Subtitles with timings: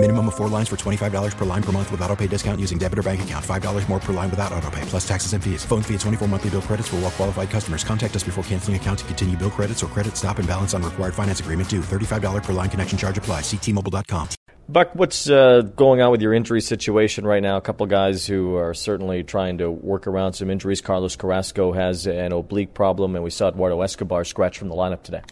[0.00, 2.78] Minimum of four lines for $25 per line per month with auto pay discount using
[2.78, 3.44] debit or bank account.
[3.44, 5.64] $5 more per line without auto pay, plus taxes and fees.
[5.64, 7.82] Phone fee at 24 monthly bill credits for all well qualified customers.
[7.82, 10.84] Contact us before canceling account to continue bill credits or credit stop and balance on
[10.84, 11.80] required finance agreement due.
[11.80, 13.40] $35 per line connection charge apply.
[13.40, 14.28] Ctmobile.com.
[14.68, 17.56] Buck, what's uh, going on with your injury situation right now?
[17.56, 20.80] A couple guys who are certainly trying to work around some injuries.
[20.80, 25.02] Carlos Carrasco has an oblique problem, and we saw Eduardo Escobar scratch from the lineup
[25.02, 25.22] today.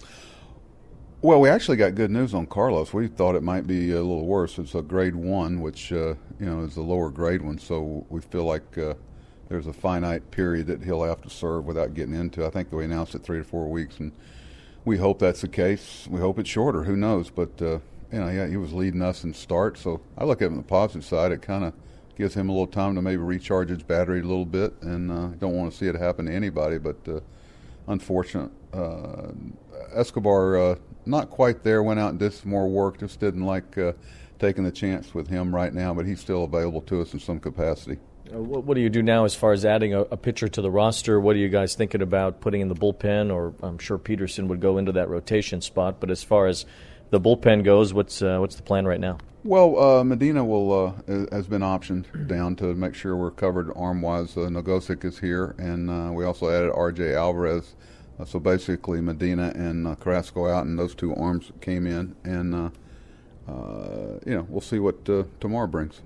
[1.23, 2.93] Well, we actually got good news on Carlos.
[2.93, 4.59] We thought it might be a little worse.
[4.59, 7.59] It's a grade one, which uh, you know is the lower grade one.
[7.59, 8.95] So we feel like uh,
[9.48, 12.45] there's a finite period that he'll have to serve without getting into.
[12.45, 14.12] I think we announced it three to four weeks, and
[14.84, 16.06] we hope that's the case.
[16.11, 16.84] We hope it's shorter.
[16.84, 17.30] Who knows?
[17.30, 17.78] But uh,
[18.12, 19.78] you know, yeah, he was leading us in start.
[19.78, 21.33] So I look at it on the positive side.
[21.33, 21.73] It kind of
[22.19, 25.28] gives him a little time to maybe recharge his battery a little bit, and uh,
[25.39, 26.77] don't want to see it happen to anybody.
[26.77, 27.20] But uh,
[27.89, 29.29] unfortunate, uh,
[29.95, 31.83] Escobar uh, not quite there.
[31.83, 32.98] Went out and did some more work.
[32.98, 33.92] Just didn't like uh,
[34.39, 37.41] taking the chance with him right now, but he's still available to us in some
[37.41, 37.98] capacity.
[38.33, 40.61] Uh, what, what do you do now as far as adding a, a, pitcher to
[40.61, 41.20] the roster?
[41.20, 43.33] What are you guys thinking about putting in the bullpen?
[43.33, 46.01] Or I'm sure Peterson would go into that rotation spot.
[46.01, 46.67] But as far as
[47.10, 49.18] the bullpen goes, what's uh, what's the plan right now?
[49.46, 54.02] Well, uh, Medina will uh, has been optioned down to make sure we're covered arm
[54.02, 54.36] wise.
[54.36, 57.14] Uh, Nogosek is here, and uh, we also added R.J.
[57.14, 57.77] Alvarez.
[58.18, 62.72] Uh, so basically, Medina and uh, Carrasco out, and those two arms came in, and
[64.27, 65.04] you know we'll see what
[65.40, 66.00] tomorrow brings.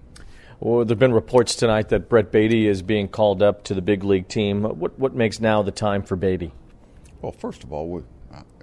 [0.59, 3.81] Well, there have been reports tonight that Brett Baty is being called up to the
[3.81, 4.65] big league team.
[4.65, 6.53] What what makes now the time for Baty?
[7.23, 8.03] Well, first of all, we,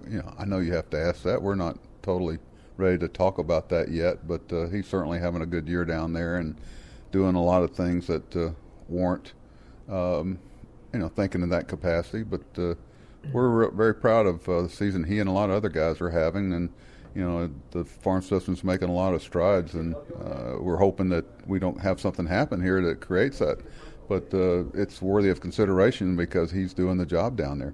[0.07, 1.41] you know, I know you have to ask that.
[1.41, 2.39] We're not totally
[2.77, 6.13] ready to talk about that yet, but uh, he's certainly having a good year down
[6.13, 6.55] there and
[7.11, 8.51] doing a lot of things that uh,
[8.87, 9.33] warrant,
[9.89, 10.39] um,
[10.93, 12.23] you know, thinking in that capacity.
[12.23, 12.75] But uh,
[13.33, 16.09] we're very proud of uh, the season he and a lot of other guys are
[16.09, 16.69] having, and
[17.13, 21.25] you know, the farm system's making a lot of strides, and uh, we're hoping that
[21.45, 23.59] we don't have something happen here that creates that.
[24.07, 27.73] But uh, it's worthy of consideration because he's doing the job down there.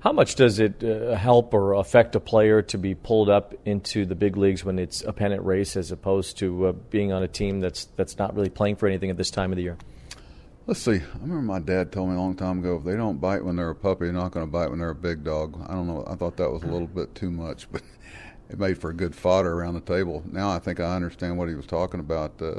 [0.00, 4.06] How much does it uh, help or affect a player to be pulled up into
[4.06, 7.28] the big leagues when it's a pennant race, as opposed to uh, being on a
[7.28, 9.76] team that's that's not really playing for anything at this time of the year?
[10.66, 10.92] Let's see.
[10.92, 13.56] I remember my dad told me a long time ago, if they don't bite when
[13.56, 15.58] they're a puppy, they're not going to bite when they're a big dog.
[15.68, 16.04] I don't know.
[16.06, 17.82] I thought that was a little bit too much, but
[18.50, 20.22] it made for a good fodder around the table.
[20.30, 22.40] Now I think I understand what he was talking about.
[22.40, 22.54] Uh,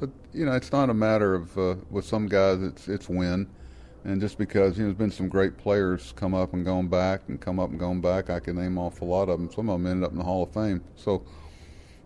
[0.00, 3.46] but you know, it's not a matter of uh, with some guys, it's it's win
[4.04, 7.22] and just because you know, there's been some great players come up and gone back
[7.28, 9.50] and come up and gone back, I can name off a lot of them.
[9.50, 10.82] Some of them ended up in the Hall of Fame.
[10.94, 11.24] So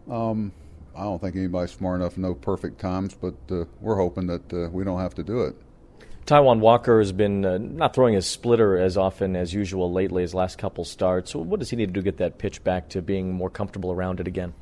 [0.09, 0.53] um,
[0.97, 4.53] I don't think anybody's smart enough to know perfect times, but uh, we're hoping that
[4.53, 5.57] uh, we don't have to do it.
[6.27, 10.35] Taijuan Walker has been uh, not throwing his splitter as often as usual lately, his
[10.35, 11.33] last couple starts.
[11.33, 13.51] So what does he need to do to get that pitch back to being more
[13.51, 14.53] comfortable around it again?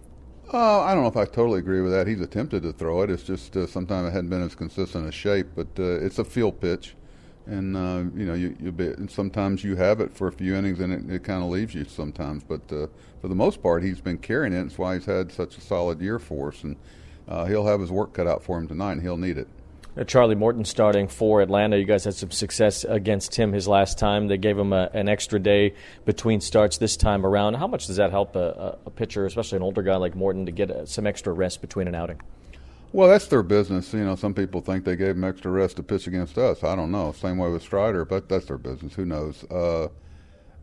[0.54, 2.06] Uh, I don't know if I totally agree with that.
[2.06, 3.10] He's attempted to throw it.
[3.10, 6.24] It's just uh, sometimes it hadn't been as consistent a shape, but uh, it's a
[6.24, 6.94] field pitch
[7.46, 10.54] and uh, you know you you be, and sometimes you have it for a few
[10.54, 12.42] innings and it, it kind of leaves you sometimes.
[12.42, 12.86] But uh,
[13.20, 14.62] for the most part, he's been carrying it.
[14.62, 16.76] That's why he's had such a solid year for us, and
[17.28, 19.48] uh, he'll have his work cut out for him tonight, and he'll need it.
[19.96, 21.78] Uh, Charlie Morton starting for Atlanta.
[21.78, 24.28] You guys had some success against him his last time.
[24.28, 25.74] They gave him a, an extra day
[26.04, 27.54] between starts this time around.
[27.54, 30.52] How much does that help a, a pitcher, especially an older guy like Morton, to
[30.52, 32.20] get uh, some extra rest between an outing?
[32.96, 33.92] Well, that's their business.
[33.92, 36.64] You know, some people think they gave him extra rest to pitch against us.
[36.64, 37.12] I don't know.
[37.12, 38.94] Same way with Strider, but that's their business.
[38.94, 39.44] Who knows?
[39.50, 39.88] Uh,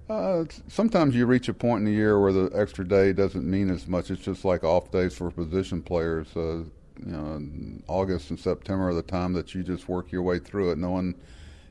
[0.10, 3.70] uh, sometimes you reach a point in the year where the extra day doesn't mean
[3.70, 4.10] as much.
[4.10, 6.26] It's just like off days for position players.
[6.36, 6.64] Uh,
[7.06, 7.40] you know,
[7.88, 11.14] August and September are the time that you just work your way through it, knowing,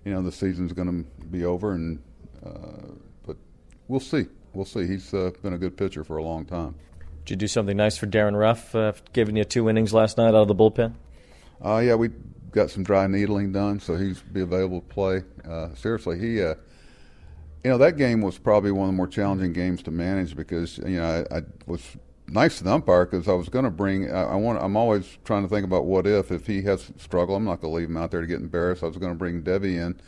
[0.05, 1.73] you know, the season's going to be over.
[1.73, 2.01] And
[2.47, 2.87] uh,
[3.27, 3.37] but
[3.89, 4.27] we'll see.
[4.53, 4.87] We'll see.
[4.87, 6.77] He's uh, been a good pitcher for a long time.
[7.25, 10.29] Did you do something nice for Darin Ruf, uh, giving you two innings last night
[10.29, 10.95] out of the bullpen?
[11.65, 12.11] Uh, yeah, we
[12.51, 15.23] got some dry needling done, so he's be available to play.
[15.49, 16.55] Uh, seriously, he, uh,
[17.63, 20.79] you know, that game was probably one of the more challenging games to manage because
[20.79, 21.97] you know I, I was
[22.27, 24.11] nice to the umpire because I was going to bring.
[24.11, 24.61] I, I, want.
[24.61, 27.37] I'm always trying to think about what if if he has struggle.
[27.37, 28.83] I'm not going to leave him out there to get embarrassed.
[28.83, 30.01] I was going to bring Debbie in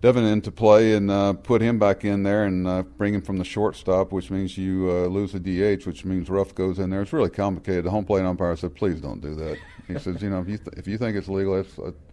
[0.00, 3.38] Devin into play and uh, put him back in there and uh, bring him from
[3.38, 7.02] the shortstop, which means you uh, lose a DH, which means Ruf goes in there.
[7.02, 7.84] It's really complicated.
[7.84, 9.58] The home plate umpire said, "Please don't do that."
[9.88, 11.64] He says, "You know, if you th- if you think it's legal, uh,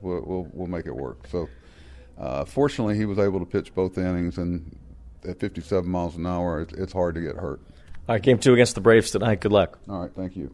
[0.01, 1.47] we'll, we'll, we'll make it work." So,
[2.17, 4.75] uh, fortunately, he was able to pitch both innings, and
[5.23, 7.61] at 57 miles an hour, it's, it's hard to get hurt.
[8.07, 9.41] All right, game two against the Braves tonight.
[9.41, 9.77] Good luck.
[9.87, 10.53] All right, thank you.